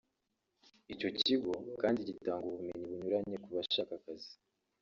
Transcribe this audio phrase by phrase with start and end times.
[0.93, 4.33] Icyo kigo kandi gitanga ubumenyi bunyuranye ku bashaka akazi